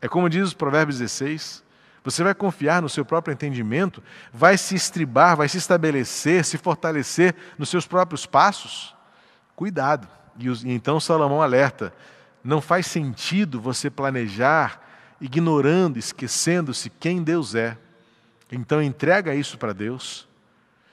[0.00, 1.62] É como diz os Provérbios 16:
[2.02, 4.02] você vai confiar no seu próprio entendimento,
[4.32, 8.96] vai se estribar, vai se estabelecer, se fortalecer nos seus próprios passos?
[9.54, 10.08] Cuidado.
[10.38, 11.92] E, então Salomão alerta:
[12.42, 14.80] não faz sentido você planejar
[15.20, 17.76] ignorando, esquecendo-se quem Deus é.
[18.50, 20.26] Então entrega isso para Deus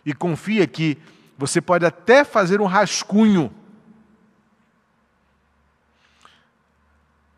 [0.05, 0.97] e confia que
[1.37, 3.49] você pode até fazer um rascunho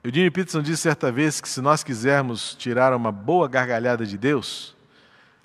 [0.10, 4.76] Eugene Peterson disse certa vez que se nós quisermos tirar uma boa gargalhada de Deus,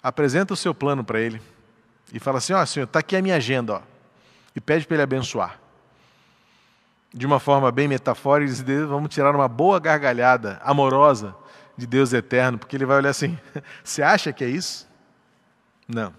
[0.02, 1.38] apresenta o seu plano para Ele
[2.10, 3.82] e fala assim: Ó, oh, Senhor, está aqui a minha agenda, ó,
[4.56, 5.60] e pede para Ele abençoar.
[7.12, 11.36] De uma forma bem metafórica, diz: vamos tirar uma boa gargalhada amorosa
[11.76, 13.38] de Deus eterno, porque Ele vai olhar assim:
[13.84, 14.88] Você acha que é isso?
[15.86, 16.14] Não.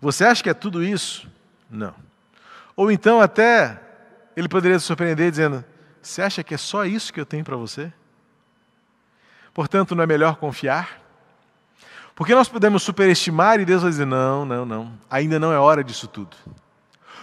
[0.00, 1.30] Você acha que é tudo isso?
[1.70, 1.94] Não.
[2.74, 3.80] Ou então até
[4.36, 5.64] Ele poderia se surpreender dizendo:
[6.08, 7.92] você acha que é só isso que eu tenho para você?
[9.52, 11.02] Portanto, não é melhor confiar?
[12.14, 15.84] Porque nós podemos superestimar e Deus vai dizer: não, não, não, ainda não é hora
[15.84, 16.34] disso tudo.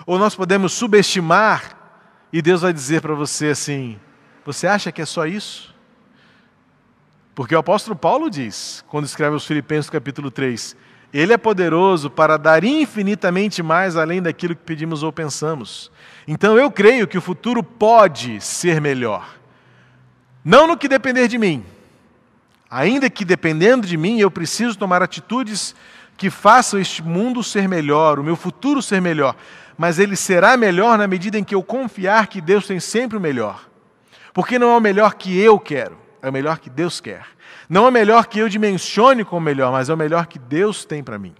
[0.05, 1.75] Ou nós podemos subestimar
[2.31, 3.99] e Deus vai dizer para você assim:
[4.45, 5.73] você acha que é só isso?
[7.33, 10.77] Porque o apóstolo Paulo diz, quando escreve aos Filipenses capítulo 3,
[11.11, 15.91] ele é poderoso para dar infinitamente mais além daquilo que pedimos ou pensamos.
[16.27, 19.35] Então eu creio que o futuro pode ser melhor.
[20.43, 21.63] Não no que depender de mim.
[22.69, 25.75] Ainda que dependendo de mim, eu preciso tomar atitudes
[26.17, 29.35] que façam este mundo ser melhor, o meu futuro ser melhor.
[29.77, 33.21] Mas ele será melhor na medida em que eu confiar que Deus tem sempre o
[33.21, 33.67] melhor.
[34.33, 37.25] Porque não é o melhor que eu quero, é o melhor que Deus quer.
[37.67, 40.85] Não é o melhor que eu dimensione como melhor, mas é o melhor que Deus
[40.85, 41.35] tem para mim.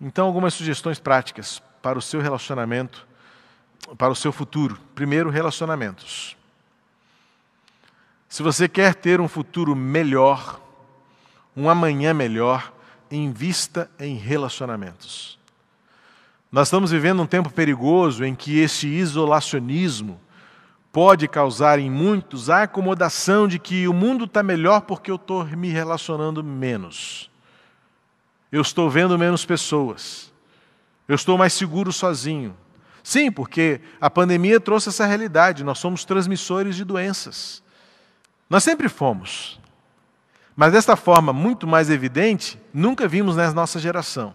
[0.00, 3.07] Então, algumas sugestões práticas para o seu relacionamento,
[3.96, 4.78] para o seu futuro.
[4.94, 6.36] Primeiro, relacionamentos.
[8.28, 10.60] Se você quer ter um futuro melhor,
[11.56, 12.72] um amanhã melhor,
[13.10, 15.38] invista em relacionamentos.
[16.50, 20.20] Nós estamos vivendo um tempo perigoso em que esse isolacionismo
[20.92, 25.44] pode causar em muitos a acomodação de que o mundo está melhor porque eu estou
[25.44, 27.30] me relacionando menos.
[28.50, 30.32] Eu estou vendo menos pessoas.
[31.06, 32.56] Eu estou mais seguro sozinho.
[33.08, 35.64] Sim, porque a pandemia trouxe essa realidade.
[35.64, 37.62] Nós somos transmissores de doenças.
[38.50, 39.58] Nós sempre fomos.
[40.54, 44.34] Mas desta forma muito mais evidente, nunca vimos na nossa geração.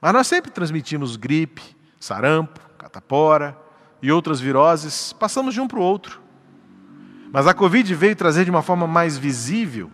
[0.00, 3.54] Mas nós sempre transmitimos gripe, sarampo, catapora,
[4.00, 6.18] e outras viroses, passamos de um para o outro.
[7.30, 9.92] Mas a Covid veio trazer de uma forma mais visível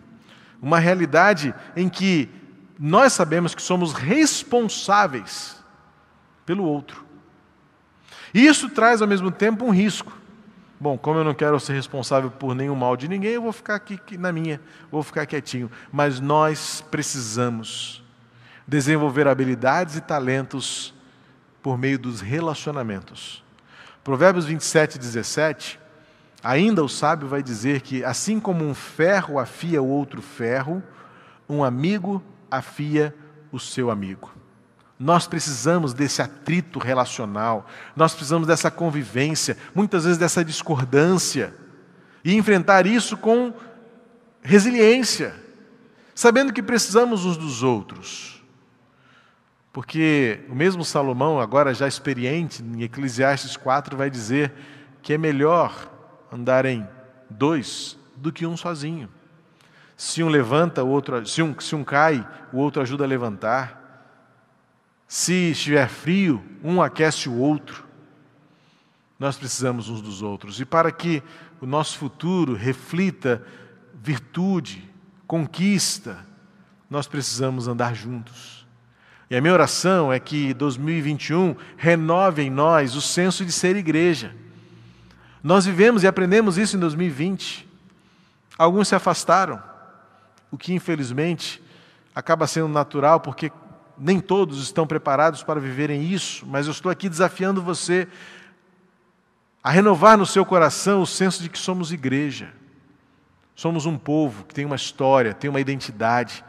[0.62, 2.30] uma realidade em que
[2.78, 5.55] nós sabemos que somos responsáveis
[6.46, 7.04] pelo outro.
[8.32, 10.16] Isso traz ao mesmo tempo um risco.
[10.78, 13.74] Bom, como eu não quero ser responsável por nenhum mal de ninguém, eu vou ficar
[13.74, 15.70] aqui na minha, vou ficar quietinho.
[15.90, 18.04] Mas nós precisamos
[18.66, 20.94] desenvolver habilidades e talentos
[21.62, 23.42] por meio dos relacionamentos.
[24.04, 25.80] Provérbios 27, 17,
[26.44, 30.82] ainda o sábio vai dizer que, assim como um ferro afia o outro ferro,
[31.48, 33.14] um amigo afia
[33.50, 34.30] o seu amigo.
[34.98, 41.54] Nós precisamos desse atrito relacional, nós precisamos dessa convivência, muitas vezes dessa discordância,
[42.24, 43.52] e enfrentar isso com
[44.42, 45.34] resiliência,
[46.14, 48.42] sabendo que precisamos uns dos outros.
[49.72, 54.50] Porque o mesmo Salomão, agora já experiente, em Eclesiastes 4, vai dizer
[55.02, 55.92] que é melhor
[56.32, 56.88] andar em
[57.28, 59.08] dois do que um sozinho.
[59.96, 63.85] Se um levanta, o outro, se um, se um cai, o outro ajuda a levantar.
[65.08, 67.84] Se estiver frio, um aquece o outro.
[69.18, 70.60] Nós precisamos uns dos outros.
[70.60, 71.22] E para que
[71.60, 73.42] o nosso futuro reflita
[73.94, 74.88] virtude,
[75.26, 76.24] conquista,
[76.90, 78.66] nós precisamos andar juntos.
[79.28, 84.34] E a minha oração é que 2021 renove em nós o senso de ser igreja.
[85.42, 87.68] Nós vivemos e aprendemos isso em 2020.
[88.58, 89.60] Alguns se afastaram,
[90.50, 91.62] o que infelizmente
[92.14, 93.50] acaba sendo natural, porque
[93.98, 98.06] nem todos estão preparados para viverem isso, mas eu estou aqui desafiando você
[99.62, 102.52] a renovar no seu coração o senso de que somos igreja.
[103.54, 106.44] Somos um povo que tem uma história, tem uma identidade.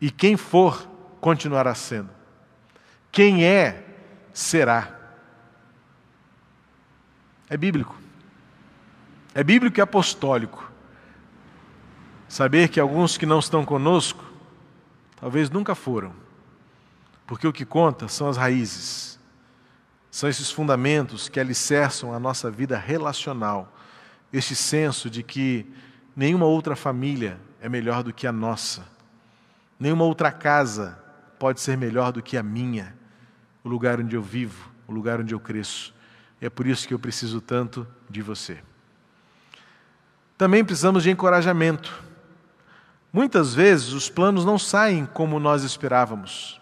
[0.00, 0.88] E quem for
[1.20, 2.10] continuará sendo.
[3.10, 3.84] Quem é,
[4.32, 4.96] será.
[7.48, 7.96] É bíblico.
[9.34, 10.70] É bíblico e apostólico.
[12.28, 14.22] Saber que alguns que não estão conosco,
[15.18, 16.27] talvez nunca foram.
[17.28, 19.20] Porque o que conta são as raízes.
[20.10, 23.76] São esses fundamentos que alicerçam a nossa vida relacional.
[24.32, 25.70] Este senso de que
[26.16, 28.82] nenhuma outra família é melhor do que a nossa.
[29.78, 30.98] Nenhuma outra casa
[31.38, 32.96] pode ser melhor do que a minha,
[33.62, 35.94] o lugar onde eu vivo, o lugar onde eu cresço.
[36.40, 38.58] E é por isso que eu preciso tanto de você.
[40.38, 42.02] Também precisamos de encorajamento.
[43.12, 46.57] Muitas vezes os planos não saem como nós esperávamos.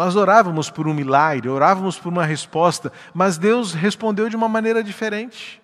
[0.00, 4.82] Nós orávamos por um milagre, orávamos por uma resposta, mas Deus respondeu de uma maneira
[4.82, 5.60] diferente.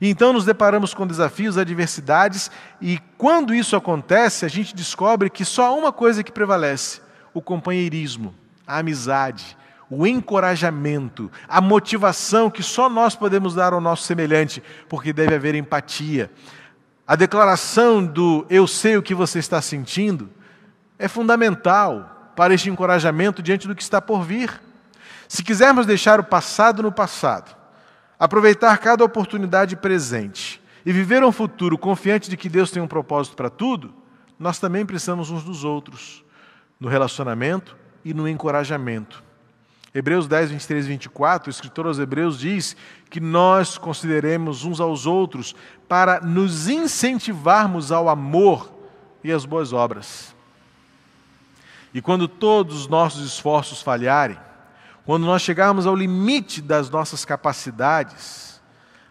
[0.00, 5.44] E então nos deparamos com desafios, adversidades, e quando isso acontece, a gente descobre que
[5.44, 7.00] só há uma coisa que prevalece:
[7.32, 8.34] o companheirismo,
[8.66, 9.56] a amizade,
[9.88, 15.54] o encorajamento, a motivação que só nós podemos dar ao nosso semelhante, porque deve haver
[15.54, 16.28] empatia.
[17.06, 20.28] A declaração do eu sei o que você está sentindo
[20.98, 24.60] é fundamental para este encorajamento diante do que está por vir.
[25.26, 27.56] Se quisermos deixar o passado no passado,
[28.18, 33.34] aproveitar cada oportunidade presente e viver um futuro confiante de que Deus tem um propósito
[33.34, 33.92] para tudo,
[34.38, 36.22] nós também precisamos uns dos outros
[36.78, 39.24] no relacionamento e no encorajamento.
[39.94, 42.76] Hebreus 10, 23 e 24, o escritor aos Hebreus diz
[43.08, 45.56] que nós consideremos uns aos outros
[45.88, 48.70] para nos incentivarmos ao amor
[49.24, 50.35] e às boas obras.
[51.96, 54.38] E quando todos os nossos esforços falharem,
[55.06, 58.60] quando nós chegarmos ao limite das nossas capacidades,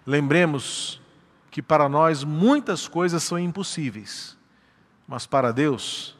[0.06, 1.02] lembremos
[1.50, 4.38] que para nós muitas coisas são impossíveis,
[5.08, 6.16] mas para Deus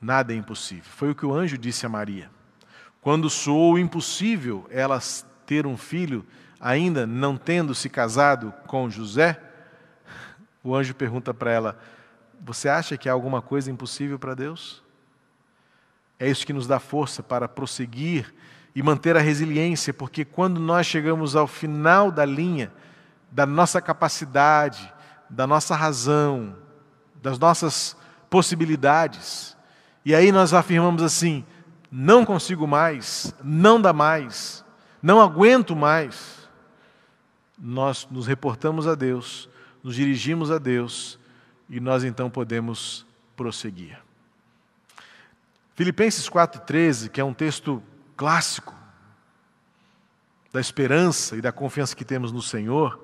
[0.00, 0.84] Nada é impossível.
[0.84, 2.30] Foi o que o anjo disse a Maria.
[3.02, 4.98] Quando soou impossível ela
[5.44, 6.24] ter um filho,
[6.60, 9.42] ainda não tendo se casado com José,
[10.62, 11.78] O anjo pergunta para ela:
[12.40, 14.86] Você acha que há alguma coisa impossível para Deus?
[16.18, 18.34] É isso que nos dá força para prosseguir
[18.74, 22.72] e manter a resiliência, porque quando nós chegamos ao final da linha
[23.30, 24.92] da nossa capacidade,
[25.28, 26.56] da nossa razão,
[27.22, 27.96] das nossas
[28.30, 29.56] possibilidades,
[30.04, 31.44] e aí nós afirmamos assim:
[31.90, 34.64] não consigo mais, não dá mais,
[35.02, 36.38] não aguento mais.
[37.58, 39.48] Nós nos reportamos a Deus,
[39.82, 41.18] nos dirigimos a Deus
[41.68, 43.04] e nós então podemos
[43.36, 44.07] prosseguir.
[45.78, 47.80] Filipenses 4,13, que é um texto
[48.16, 48.74] clássico
[50.52, 53.00] da esperança e da confiança que temos no Senhor,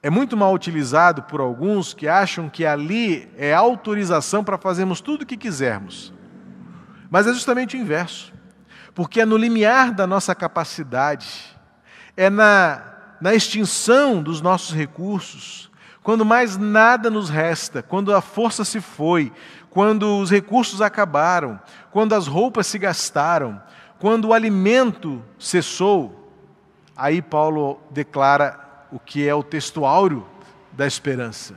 [0.00, 5.22] é muito mal utilizado por alguns que acham que ali é autorização para fazermos tudo
[5.22, 6.14] o que quisermos.
[7.10, 8.32] Mas é justamente o inverso.
[8.94, 11.58] Porque é no limiar da nossa capacidade,
[12.16, 12.80] é na,
[13.20, 15.68] na extinção dos nossos recursos,
[16.00, 19.32] quando mais nada nos resta, quando a força se foi,
[19.70, 21.58] quando os recursos acabaram,
[21.90, 23.62] quando as roupas se gastaram,
[23.98, 26.32] quando o alimento cessou,
[26.96, 30.26] aí Paulo declara o que é o texto áureo
[30.72, 31.54] da esperança.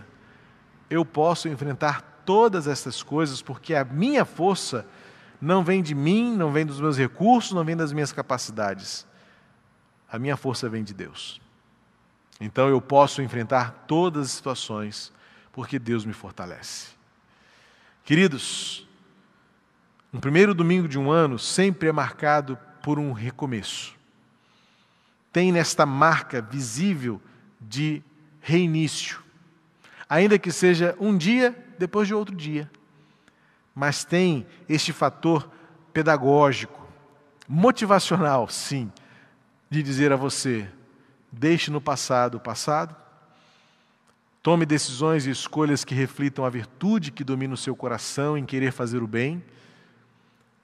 [0.89, 4.85] Eu posso enfrentar todas essas coisas porque a minha força
[5.41, 9.05] não vem de mim, não vem dos meus recursos, não vem das minhas capacidades.
[10.09, 11.41] A minha força vem de Deus.
[12.39, 15.11] Então eu posso enfrentar todas as situações
[15.51, 16.87] porque Deus me fortalece.
[18.03, 18.87] Queridos,
[20.13, 23.95] um primeiro domingo de um ano sempre é marcado por um recomeço.
[25.31, 27.21] Tem nesta marca visível
[27.59, 28.03] de
[28.41, 29.23] reinício,
[30.07, 32.69] ainda que seja um dia depois de outro dia
[33.75, 35.49] mas tem este fator
[35.91, 36.85] pedagógico,
[37.47, 38.91] motivacional, sim,
[39.69, 40.69] de dizer a você:
[41.31, 42.95] deixe no passado o passado,
[44.43, 48.73] tome decisões e escolhas que reflitam a virtude que domina o seu coração em querer
[48.73, 49.41] fazer o bem,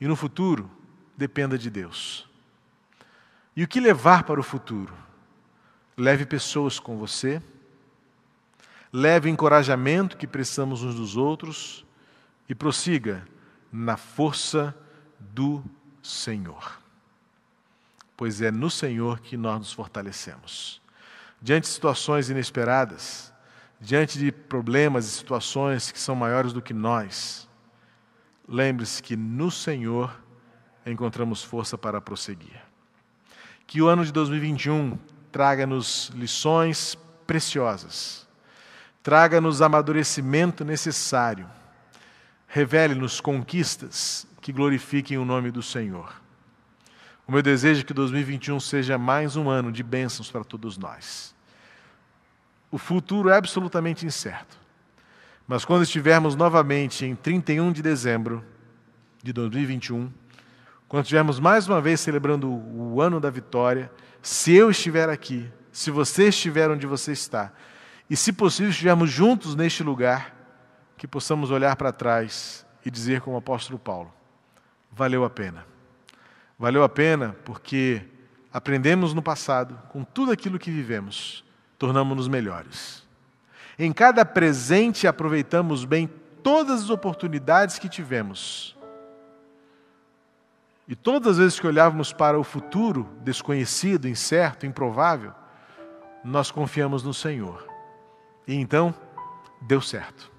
[0.01, 0.69] e no futuro,
[1.15, 2.30] dependa de Deus.
[3.55, 4.93] E o que levar para o futuro?
[5.97, 7.41] Leve pessoas com você,
[8.91, 11.86] leve o encorajamento que precisamos uns dos outros
[12.49, 13.25] e prossiga
[13.71, 14.75] na força
[15.19, 15.63] do
[16.03, 16.80] Senhor.
[18.17, 20.82] Pois é no Senhor que nós nos fortalecemos.
[21.41, 23.28] Diante de situações inesperadas,
[23.80, 27.47] diante de problemas e situações que são maiores do que nós,
[28.47, 30.13] lembre-se que no Senhor
[30.86, 32.61] encontramos força para prosseguir.
[33.65, 34.97] Que o ano de 2021
[35.32, 38.27] traga-nos lições preciosas,
[39.03, 41.47] traga-nos amadurecimento necessário
[42.49, 46.19] revele-nos conquistas que glorifiquem o nome do Senhor.
[47.27, 51.36] O meu desejo é que 2021 seja mais um ano de bênçãos para todos nós.
[52.72, 54.57] O futuro é absolutamente incerto.
[55.47, 58.45] Mas quando estivermos novamente em 31 de dezembro
[59.24, 60.11] de 2021,
[60.88, 63.91] quando estivermos mais uma vez celebrando o ano da vitória,
[64.22, 67.51] se eu estiver aqui, se você estiver onde você está,
[68.09, 70.36] e se possível estivermos juntos neste lugar,
[70.97, 74.13] que possamos olhar para trás e dizer, como o apóstolo Paulo:
[74.91, 75.65] valeu a pena.
[76.57, 78.01] Valeu a pena porque
[78.51, 81.43] aprendemos no passado, com tudo aquilo que vivemos,
[81.80, 83.07] tornamos-nos melhores.
[83.80, 86.07] Em cada presente aproveitamos bem
[86.43, 88.75] todas as oportunidades que tivemos.
[90.86, 95.32] E todas as vezes que olhávamos para o futuro desconhecido, incerto, improvável,
[96.23, 97.65] nós confiamos no Senhor.
[98.45, 98.93] E então,
[99.61, 100.30] deu certo.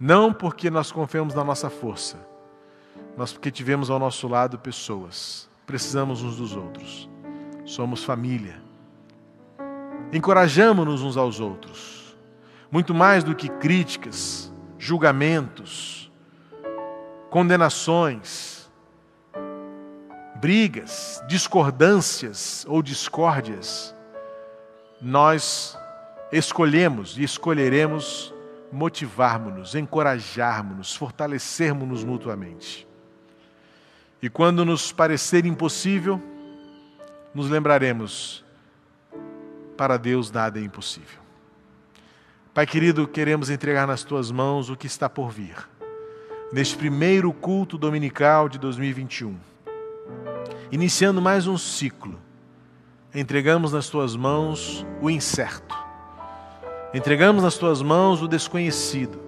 [0.00, 2.26] Não porque nós confiamos na nossa força,
[3.16, 5.48] mas porque tivemos ao nosso lado pessoas.
[5.66, 7.08] Precisamos uns dos outros.
[7.64, 8.60] Somos família.
[10.12, 12.16] Encorajamos-nos uns aos outros.
[12.70, 16.10] Muito mais do que críticas, julgamentos,
[17.30, 18.70] condenações,
[20.36, 23.94] brigas, discordâncias ou discórdias,
[25.00, 25.78] nós
[26.30, 28.34] escolhemos e escolheremos
[28.72, 32.88] motivarmos-nos, encorajarmos-nos, fortalecermos-nos mutuamente.
[34.20, 36.20] E quando nos parecer impossível,
[37.34, 38.44] nos lembraremos:
[39.76, 41.20] para Deus nada é impossível.
[42.54, 45.56] Pai querido, queremos entregar nas tuas mãos o que está por vir,
[46.52, 49.38] neste primeiro culto dominical de 2021.
[50.70, 52.20] Iniciando mais um ciclo,
[53.14, 55.82] entregamos nas tuas mãos o incerto
[56.94, 59.18] Entregamos nas tuas mãos o desconhecido.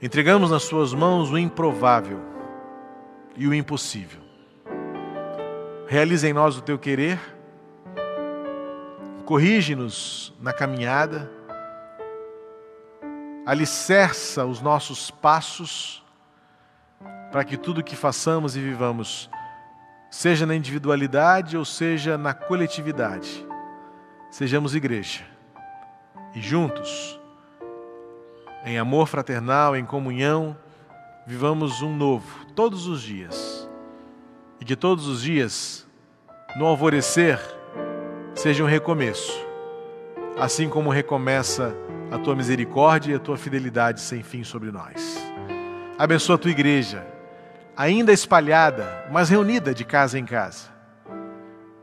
[0.00, 2.20] Entregamos nas tuas mãos o improvável
[3.36, 4.20] e o impossível.
[5.88, 7.18] Realiza em nós o teu querer.
[9.24, 11.30] Corrige-nos na caminhada.
[13.46, 16.04] Alicerça os nossos passos
[17.32, 19.28] para que tudo que façamos e vivamos,
[20.10, 23.44] seja na individualidade ou seja na coletividade,
[24.30, 25.24] sejamos igreja
[26.34, 27.18] e juntos,
[28.64, 30.56] em amor fraternal, em comunhão,
[31.26, 33.68] vivamos um novo todos os dias.
[34.60, 35.86] E que todos os dias,
[36.56, 37.40] no alvorecer,
[38.44, 39.42] seja um recomeço,
[40.38, 41.74] assim como recomeça
[42.10, 45.16] a tua misericórdia e a tua fidelidade sem fim sobre nós.
[45.96, 47.06] Abençoa a tua igreja,
[47.74, 50.68] ainda espalhada, mas reunida de casa em casa.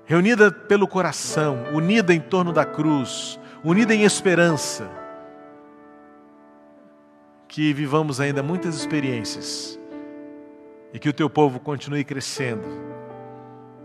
[0.05, 4.87] Reunida pelo coração, unida em torno da cruz, unida em esperança.
[7.47, 9.79] Que vivamos ainda muitas experiências
[10.93, 12.67] e que o teu povo continue crescendo,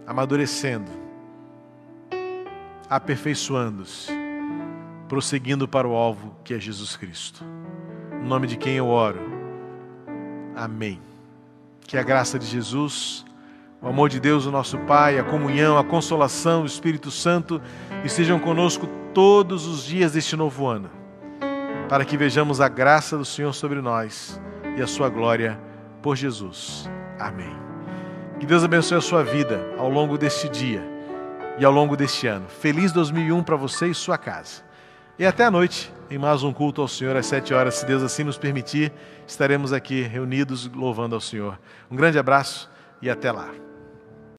[0.06, 1.05] amadurecendo,
[2.88, 4.12] aperfeiçoando-se,
[5.08, 7.44] prosseguindo para o alvo que é Jesus Cristo.
[8.12, 9.20] Em nome de quem eu oro.
[10.54, 11.00] Amém.
[11.86, 13.24] Que a graça de Jesus,
[13.80, 17.60] o amor de Deus, o nosso Pai, a comunhão, a consolação do Espírito Santo
[18.04, 20.90] estejam conosco todos os dias deste novo ano,
[21.88, 24.40] para que vejamos a graça do Senhor sobre nós
[24.76, 25.60] e a sua glória
[26.02, 26.88] por Jesus.
[27.18, 27.54] Amém.
[28.38, 30.95] Que Deus abençoe a sua vida ao longo deste dia
[31.58, 32.46] e ao longo deste ano.
[32.48, 34.62] Feliz 2001 para você e sua casa.
[35.18, 38.02] E até a noite, em mais um culto ao Senhor, às sete horas, se Deus
[38.02, 38.92] assim nos permitir,
[39.26, 41.58] estaremos aqui reunidos louvando ao Senhor.
[41.90, 43.65] Um grande abraço e até lá.